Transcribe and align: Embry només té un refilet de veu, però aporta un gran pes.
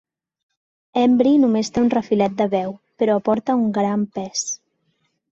Embry 1.01 1.33
només 1.41 1.69
té 1.75 1.83
un 1.85 1.91
refilet 1.93 2.33
de 2.39 2.47
veu, 2.53 2.73
però 3.03 3.17
aporta 3.21 3.57
un 3.65 3.69
gran 3.77 4.07
pes. 4.17 4.47